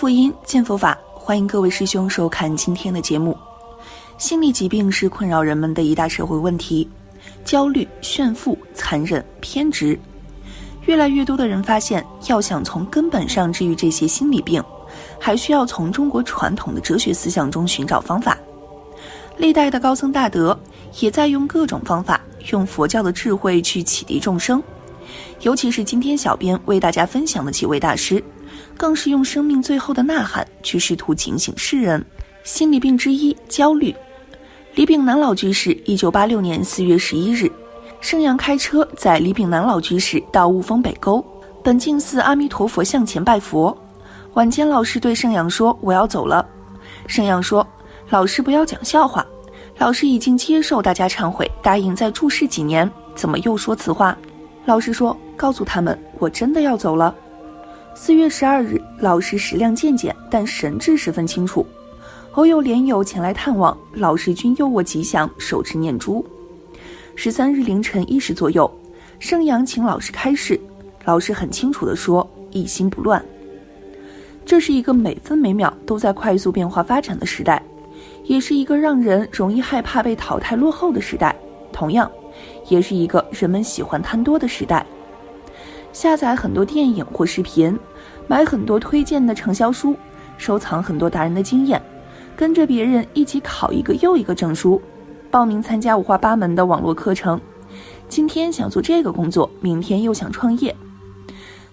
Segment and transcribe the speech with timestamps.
[0.00, 3.36] 福音，见佛法，欢迎各位师兄收看今天的节目。
[4.16, 6.88] 心理疾病是困扰人们的一大社会问题，
[7.44, 10.00] 焦虑、炫富、残忍、偏执，
[10.86, 14.64] 越来越多的人发现，要想从根本上治愈这些心理病，
[15.18, 18.38] 还需要从中国传统的哲学思想中寻找方法。
[19.36, 20.58] 历代的高僧大德
[21.00, 22.18] 也在用各种方法，
[22.50, 24.62] 用佛教的智慧去启迪众生。
[25.42, 28.24] 尤其是今天小编为大家分享的几位大师，
[28.76, 32.04] 更是用生命最后的呐喊去试图警醒世人。
[32.42, 33.94] 心理病之一，焦虑。
[34.74, 37.50] 李炳南老居士，一九八六年四月十一日，
[38.00, 41.24] 盛阳开车载李炳南老居士到雾峰北沟
[41.62, 43.76] 本净寺阿弥陀佛像前拜佛。
[44.34, 46.46] 晚间，老师对盛阳说：“我要走了。”
[47.06, 47.66] 盛阳说
[48.08, 49.26] ：“老师不要讲笑话，
[49.76, 54.16] 老师已经接受大家忏悔，答应再住世几年，怎么又说此话？”
[54.64, 57.14] 老师说：“告诉他们，我真的要走了。”
[58.02, 61.66] 四月十二日，老师食量渐减，但神志十分清楚。
[62.32, 66.24] 偶有莲友前来探望，老师均佑我吉祥，手持念珠。
[67.14, 68.68] 十三日凌晨一时左右，
[69.18, 70.58] 盛阳请老师开示，
[71.04, 73.22] 老师很清楚地说：“一心不乱。”
[74.46, 77.62] 这是一个每分每秒都在快速变化发展的时代，
[78.24, 81.36] 也是一个让人容易害怕被淘汰落后的时代。
[81.70, 82.10] 同样。
[82.70, 84.86] 也是一个人们喜欢贪多的时代，
[85.92, 87.76] 下载很多电影或视频，
[88.30, 89.96] 买很多推荐的畅销书，
[90.38, 91.82] 收藏很多达人的经验，
[92.36, 94.80] 跟着别人一起考一个又一个证书，
[95.32, 97.40] 报名参加五花八门的网络课程。
[98.08, 100.72] 今天想做这个工作，明天又想创业，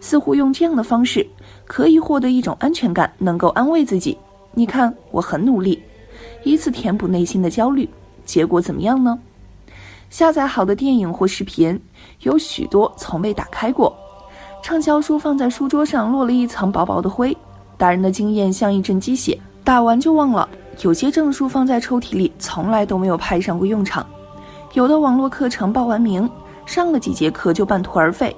[0.00, 1.26] 似乎用这样的方式
[1.66, 4.16] 可以获得一种安全感，能够安慰自己。
[4.54, 5.82] 你看，我很努力，
[6.42, 7.86] 以此填补内心的焦虑，
[8.24, 9.18] 结果怎么样呢？
[10.08, 11.78] 下载好的电影或视频，
[12.20, 13.94] 有许多从未打开过；
[14.66, 17.32] 畅销书放在书桌上，落了一层薄薄的灰；
[17.78, 20.44] 达人的经验像一阵鸡血，打完就忘了；
[20.82, 24.04] 有些证书放在抽屉里，从来都没有派上过用场；
[24.72, 26.28] 有的网络课程报完名，
[26.66, 28.34] 上了几节课就半途而废；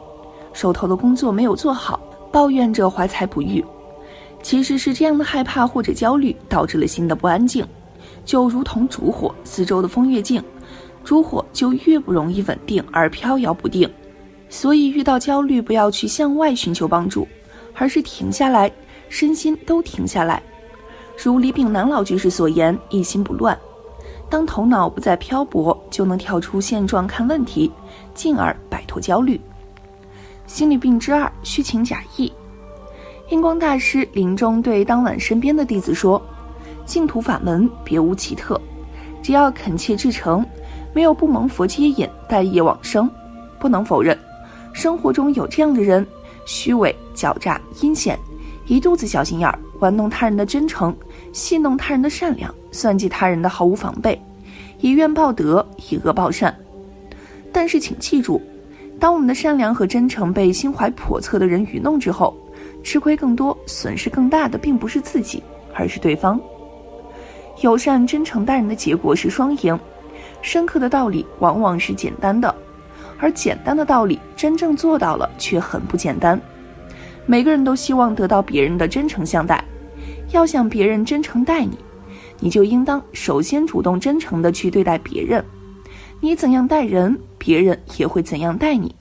[0.52, 1.98] 手头的工作没有做好，
[2.30, 3.64] 抱怨着怀才不遇。
[4.42, 7.66] 其实是这样的害怕或者焦虑，导致了心的不安静，
[8.26, 10.44] 就如同烛火，四周的风越静。
[11.02, 13.90] 烛火就越不容易稳定而飘摇不定，
[14.48, 17.26] 所以遇到焦虑，不要去向外寻求帮助，
[17.74, 18.70] 而是停下来，
[19.08, 20.42] 身心都停下来。
[21.22, 23.58] 如李炳南老居士所言：“一心不乱，
[24.30, 27.70] 当头脑不再漂泊，就能跳出现状看问题，
[28.14, 29.40] 进而摆脱焦虑。”
[30.46, 32.32] 心理病之二：虚情假意。
[33.30, 36.22] 印光大师临终对当晚身边的弟子说
[36.86, 38.58] ：“净土法门别无奇特，
[39.22, 40.44] 只要恳切至诚。”
[40.94, 43.08] 没有不蒙佛接引，待业往生。
[43.60, 44.18] 不能否认，
[44.78, 46.06] 生活中有这样的人：
[46.46, 48.16] 虚伪、狡诈、阴险，
[48.68, 50.96] 一肚子小心眼儿，玩弄他人的真诚，
[51.32, 54.16] 戏弄他人的善良，算计他人的毫无防备，
[54.78, 56.56] 以怨报德，以恶报善。
[57.52, 58.40] 但是，请记住，
[59.00, 62.32] 当我们的善良和真诚被心怀叵测的人愚弄之后，
[62.84, 65.42] 吃亏更多、损失更大的，并不是自己，
[65.74, 66.40] 而是对方。
[67.62, 69.76] 友善、真诚待人的结果是双赢。
[70.40, 72.54] 深刻的道理往往是简单的，
[73.18, 76.40] 而简单的道理真正做到了却很不简单。
[77.26, 79.62] 每个人都希望得到别人的真诚相待，
[80.30, 81.76] 要想别人真诚待你，
[82.40, 85.44] 你就应当首先主动真诚的去对待别人。
[86.20, 88.94] 你怎样待人，别人也会怎样待你。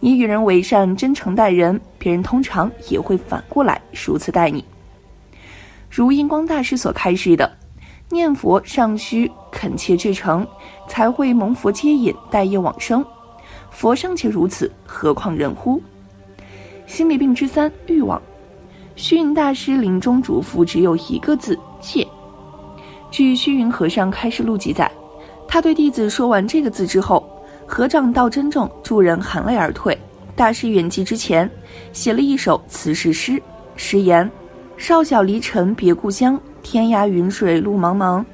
[0.00, 4.64] 你与人为善、真诚待人，别人通常也会反过来如此待你。
[5.88, 7.50] 如印光大师所开示的。
[8.08, 10.46] 念佛尚需恳切至诚，
[10.86, 13.04] 才会蒙佛接引，待业往生。
[13.76, 15.78] 佛尚且如此，何况人乎？
[16.86, 18.20] 心理病之三：欲望。
[18.94, 22.08] 虚云大师临终嘱咐只有一个字：戒。
[23.10, 24.90] 据虚云和尚开示录记载，
[25.46, 27.22] 他对弟子说完这个字之后，
[27.66, 29.96] 合掌道珍重，助人含泪而退。
[30.34, 31.48] 大师圆寂之前，
[31.92, 33.40] 写了一首辞世诗，
[33.76, 34.28] 诗言：
[34.78, 36.40] 少小离尘别故乡。
[36.62, 38.24] 天涯云水路茫茫，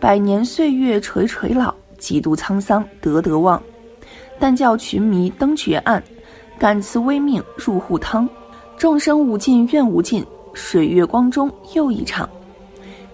[0.00, 3.62] 百年岁月垂垂老，几度沧桑得得忘。
[4.38, 6.02] 但教群迷登绝岸，
[6.58, 8.28] 感慈微命入户汤。
[8.76, 12.28] 众生无尽愿无尽，水月光中又一场。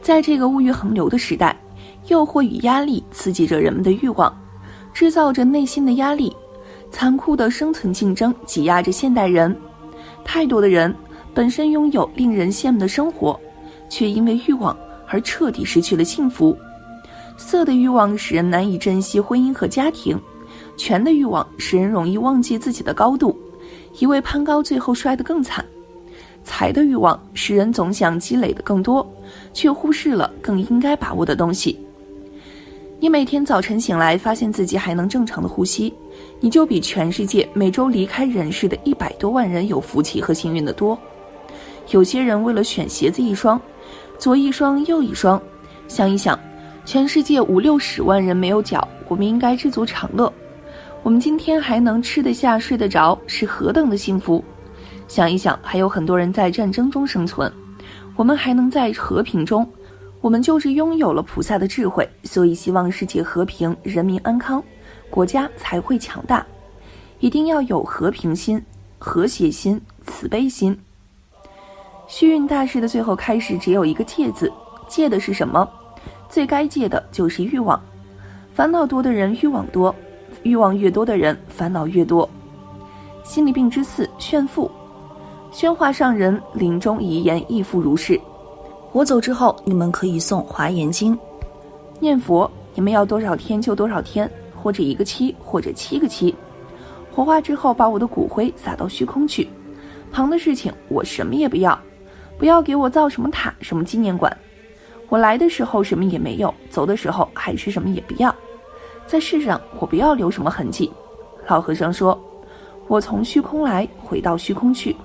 [0.03, 1.57] 在这个物欲横流的时代，
[2.09, 4.37] 诱惑与压力刺激着人们的欲望，
[4.93, 6.35] 制造着内心的压力，
[6.91, 9.57] 残酷的生存竞争挤压着现代人。
[10.25, 10.95] 太多的人
[11.33, 13.39] 本身拥有令人羡慕的生活。
[13.87, 14.77] 却因为欲望
[15.07, 16.57] 而彻底失去了幸福。
[17.37, 20.19] 色的欲望使人难以珍惜婚姻和家庭，
[20.77, 23.39] 权的欲望使人容易忘记自己的高度，
[23.99, 25.65] 一味攀高，最后摔得更惨。
[26.43, 29.07] 财的欲望使人总想积累的更多，
[29.53, 31.79] 却忽视了更应该把握的东西。
[33.01, 35.93] 你每天早晨醒来，发现自己还能正常的呼吸，
[36.41, 40.99] 你就比全世界每周离开人世的一百多万人有福气和幸运的多。
[41.91, 43.61] 有些人为了选鞋子一双，
[44.19, 45.41] 左一双右一双，
[45.89, 46.39] 想一想，
[46.87, 50.33] 全世界五六十万人没有脚，我们应该知足常乐。
[51.05, 54.43] 我们今天还能吃得下、睡得着，是何等的幸福！
[55.07, 57.53] 想一想，还有很多人在战争中生存，
[58.17, 59.69] 我们还能在和平中。
[60.23, 64.65] 我们就是拥有了菩萨的智慧，所以希望世界和平，人民安康，
[65.11, 66.45] 国家才会强大。
[67.21, 68.65] 一定要有和平心、
[68.99, 70.75] 和谐心、慈悲心。
[72.07, 74.51] 虚运大师的最后开始只有一个戒字，
[74.89, 75.69] 戒的是什么？
[76.31, 77.79] 最该戒的就是欲望。
[78.55, 79.95] 烦恼多的人欲望多，
[80.45, 82.29] 欲望越多的人烦恼越多。
[83.25, 84.71] 心理病之四：炫富。
[85.51, 88.21] 宣化上人临终遗言亦复如是。
[88.93, 91.17] 我走之后，你们可以诵《华严经》，
[91.99, 92.49] 念佛。
[92.75, 94.31] 你们要多少天就多少天，
[94.61, 96.35] 或者一个七，或者七个七。
[97.13, 99.49] 火化之后，把我的骨灰撒到虚空去。
[100.13, 101.79] 旁的事情我什么也不要，
[102.37, 104.37] 不要给我造什么塔、什么纪念馆。
[105.09, 108.35] 我来的时候什么也没有，走的时候还是什么也不要。
[109.07, 110.91] 在世上，我不要留什么痕迹。
[111.47, 112.19] 老和尚说
[112.89, 114.97] ：“我从虚空来，回到虚空去。”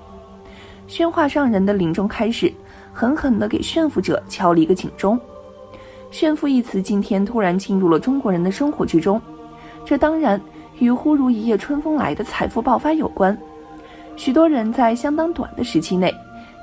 [0.88, 2.52] 宣化上人的临终开始。
[2.92, 5.18] 狠狠地给炫富者敲了一个警钟。
[6.10, 9.18] 炫富一词今天突然进入了中国人的生活之中，
[9.84, 10.38] 这当然
[10.80, 13.36] 与忽如一夜春风来的财富爆发有关。
[14.16, 16.12] 许多人在相当短的时期内，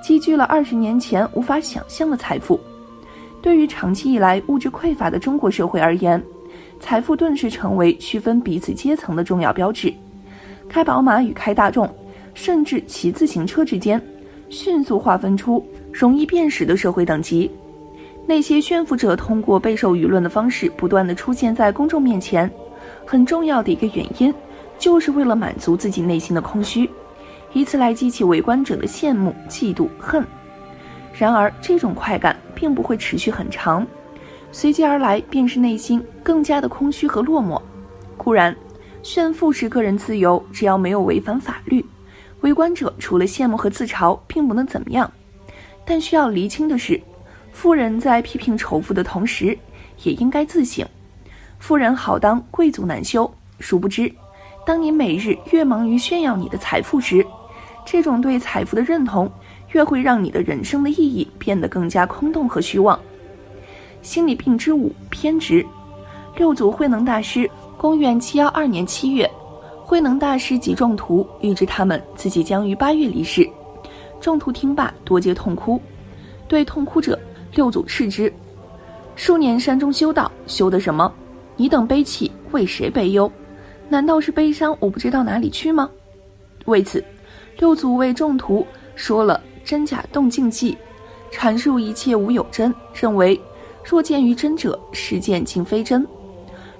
[0.03, 2.59] 积聚了二十年前无法想象的财富。
[3.41, 6.21] 对于长期以来物质匮乏的中国社会而言，
[6.79, 9.93] 财富顿时成为区分彼此阶层的重要标志。
[10.69, 11.89] 开宝马与开大众，
[12.33, 14.01] 甚至骑自行车之间，
[14.49, 15.65] 迅速划分出。
[15.93, 17.49] 容易辨识的社会等级，
[18.27, 22.47] 那些炫富者通过备受舆论的方式不断的出现在公众面前，
[23.03, 24.31] 很重要的一个原因，
[24.77, 26.87] 就是为了满足自己内心的空虚，
[27.51, 30.23] 以此来激起围观者的羡慕、嫉妒、恨。
[31.13, 33.87] 然而，这种快感并不会持续很长，
[34.59, 37.61] 随即而来便是内心更加的空虚和落寞。
[38.17, 38.57] 固然，
[39.03, 41.85] 炫富是个人自由，只要没有违反法律，
[42.41, 45.11] 围观者除了羡慕和自嘲，并不能怎么样。
[45.85, 46.99] 但需要厘清的是，
[47.51, 49.55] 富人在批评仇富的同时，
[50.01, 50.83] 也应该自省。
[51.59, 53.31] 富人好当，贵族难修。
[53.59, 54.11] 殊不知，
[54.65, 57.23] 当你每日越忙于炫耀你的财富时，
[57.85, 59.31] 这种对财富的认同，
[59.73, 62.99] 越会让你的人生的意义变得更加空洞和虚妄。
[64.07, 65.65] 心理病之五：偏执。
[66.37, 69.29] 六祖慧能大师，公元七幺二年七月，
[69.83, 73.45] 慧能大师及众徒预知他们自己将于八月离世。
[74.21, 75.77] 众徒听罢，多皆痛哭。
[76.47, 77.19] 对痛哭者，
[77.51, 78.31] 六祖斥之
[79.17, 81.13] ：“数年山中修道，修的什么？
[81.57, 83.29] 你等悲泣，为谁悲忧？
[83.89, 85.89] 难道是悲伤我不知道哪里去吗？”
[86.63, 87.03] 为此，
[87.59, 88.65] 六祖为众徒
[88.95, 90.77] 说了真假动静记，
[91.29, 93.37] 阐述一切无有真，认为
[93.89, 96.05] 若见于真者，实见竟非真。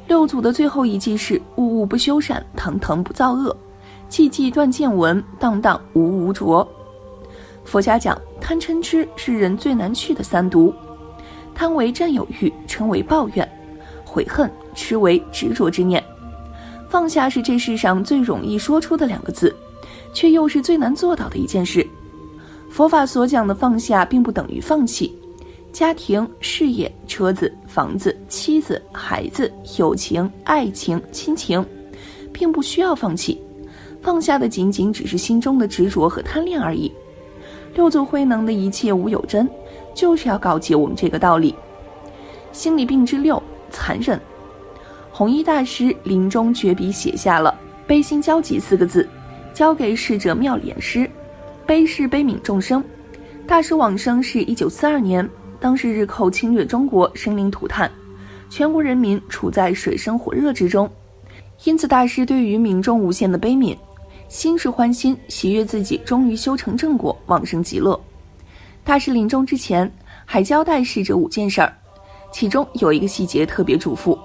[0.10, 3.55] 六祖的最后一记是：物物不修善，腾腾不造恶，
[4.10, 6.67] 寂寂断见闻，荡荡无无着。
[7.63, 10.74] 佛家讲贪嗔痴是人最难去的三毒，
[11.55, 13.50] 贪为占有欲，嗔为抱怨，
[14.03, 16.03] 悔恨，痴为执着之念。
[16.89, 19.55] 放下是这世上最容易说出的两个字，
[20.13, 21.88] 却又是最难做到的一件事。
[22.70, 25.17] 佛法所讲的放下，并不等于放弃
[25.77, 31.63] 家庭、事业、车子、房子、妻子、孩子、友情、爱情、亲情，
[32.34, 33.39] 并不需要放弃。
[34.01, 36.91] 放下的仅仅只是心中的执着和贪恋而已。
[37.75, 39.48] 六祖慧能的一切无有真，
[39.93, 41.53] 就是要告诫我们这个道理。
[42.51, 44.19] 心理病之六：残忍。
[45.12, 47.55] 弘一大师临终绝笔写下了
[47.86, 49.07] “悲心交集”四个字，
[49.53, 51.07] 交给逝者妙莲师。
[51.67, 52.84] 悲是悲悯众生。
[53.46, 57.91] 大师往生是一九四二年，当时日寇侵略中国，生灵涂炭，
[58.49, 60.89] 全国人民处在水深火热之中，
[61.63, 63.75] 因此大师对于民众无限的悲悯。
[64.29, 67.99] 心是欢心，喜悦自己终于修成正果，往生极乐。
[68.83, 69.89] 大师临终之前
[70.25, 71.73] 还交代逝者五件事儿，
[72.31, 74.17] 其中有一个细节特别嘱咐：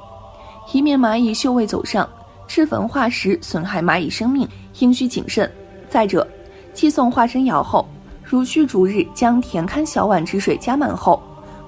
[0.72, 2.08] 以免蚂蚁嗅味走上，
[2.46, 4.46] 置焚化石损害蚂蚁生命，
[4.80, 5.50] 应需谨慎。
[5.88, 6.26] 再者，
[6.74, 7.88] 祭送化身窑后，
[8.32, 11.22] 如需逐日将田堪小碗之水加满后，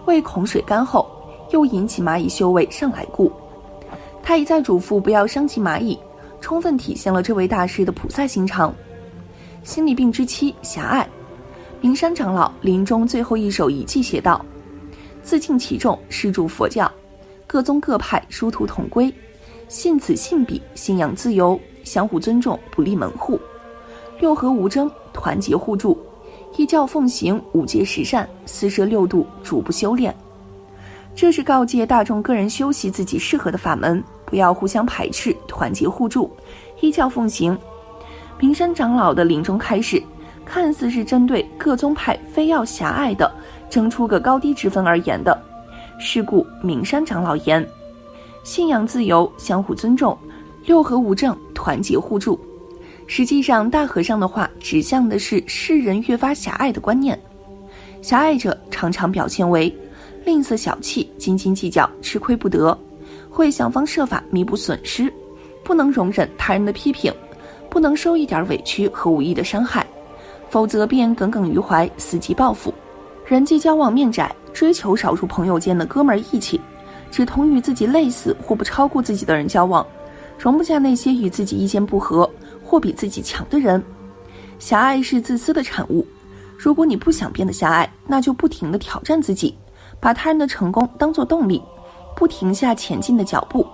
[0.07, 1.07] 为恐水干后
[1.51, 3.31] 又引起蚂蚁嗅味上来故。
[4.23, 5.99] 他一再嘱咐不要伤及蚂蚁。
[6.41, 8.75] 充分体现了这位大师的菩萨心肠。
[9.63, 11.07] 心理病之七：狭隘。
[11.83, 14.43] 名山长老临终最后一首遗偈写道
[15.23, 16.91] ：“自敬其众，施助佛教，
[17.47, 19.13] 各宗各派殊途同归，
[19.69, 23.39] 信此信彼，信仰自由，相互尊重，不立门户，
[24.19, 25.99] 六合无争，团结互助，
[26.57, 30.15] 依教奉行，五戒十善，四摄六度，逐步修炼。”
[31.17, 36.31] 这是告诫大众个人修习自己适合的法门，不要互相排斥，团结互助，
[36.81, 37.57] 依教奉行。
[38.41, 40.03] 名山长老的临终开示，
[40.45, 43.33] 看似是针对各宗派非要狭隘的
[43.71, 45.41] 争出个高低之分而言的。
[46.01, 47.65] 是故名山长老言：
[48.43, 50.19] 信仰自由，相互尊重，
[50.67, 52.39] 六合无正，团结互助。
[53.07, 57.19] 实际上，大和尚的话指向的是世人越发狭隘的观念。
[58.03, 59.75] 狭隘者常常表现为。
[60.25, 62.77] 吝啬小气，斤斤计较，吃亏不得，
[63.29, 65.13] 会想方设法弥补损失，
[65.63, 67.13] 不能容忍他人的批评，
[67.69, 69.87] 不能受一点委屈和无意的伤害，
[70.49, 72.73] 否则便耿耿于怀，伺机报复。
[73.27, 76.59] 人际交往面窄，追求少数朋友间的哥们儿义气，
[77.11, 79.87] 只同与自己类似或不超过自己的人交往，
[80.39, 82.29] 容不下那些与自己意见不合
[82.65, 83.83] 或比自己强的人。
[84.59, 86.07] 狭隘是自私的产物。
[86.57, 89.55] 如果你不想变得狭隘，那就不停地挑战自己。
[90.01, 91.63] 把他人的成功当作动力，
[92.15, 93.67] 不停下前进的脚步，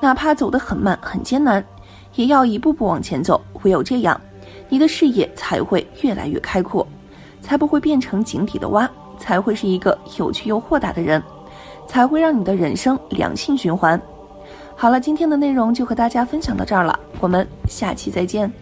[0.00, 1.62] 哪怕走得很慢很艰难，
[2.14, 3.42] 也要一步步往前走。
[3.62, 4.18] 唯有这样，
[4.68, 6.86] 你的视野才会越来越开阔，
[7.42, 8.88] 才不会变成井底的蛙，
[9.18, 11.22] 才会是一个有趣又豁达的人，
[11.86, 14.00] 才会让你的人生良性循环。
[14.78, 18.52] 好了，今天的内容就和大家分享到这儿了，我们下期再见。